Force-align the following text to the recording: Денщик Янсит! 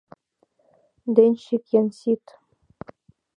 Денщик 1.15 1.63
Янсит! 1.81 2.25